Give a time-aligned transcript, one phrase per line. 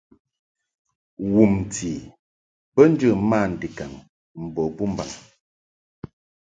[1.31, 1.91] Wumti
[2.73, 3.91] bə njə mandikaŋ
[4.43, 5.11] mbo bumbaŋ.